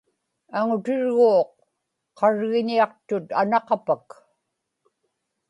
[0.59, 1.51] aŋutirguuq
[2.17, 4.05] qargiñiaqtut anaqapak